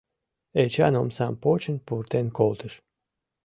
Эчан 0.63 0.93
омсам 1.01 1.33
почын 1.43 1.77
пуртен 1.85 2.27
колтыш. 2.37 2.73